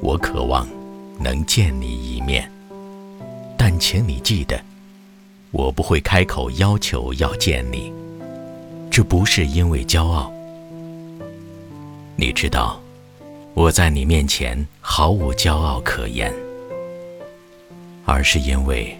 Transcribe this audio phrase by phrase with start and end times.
[0.00, 0.66] 我渴望
[1.18, 1.86] 能见你
[2.16, 2.50] 一面。
[3.62, 4.58] 但请你记得
[5.50, 7.92] 我不会开口要求要见你
[8.90, 10.32] 这不是因为骄傲。
[12.16, 12.80] 你知道
[13.52, 16.32] 我在你面前毫无骄傲可言
[18.06, 18.96] 而是因为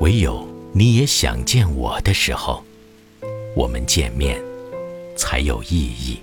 [0.00, 2.62] 唯有你也想见我的时候
[3.54, 4.42] 我们见面
[5.16, 6.18] 才有意义。